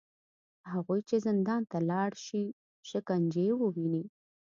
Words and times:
هغوی 0.71 0.99
چې 1.09 1.15
زندان 1.27 1.61
ته 1.71 1.77
لاړ 1.89 2.11
شي، 2.25 2.43
شکنجې 2.89 3.47
وویني 3.61 4.03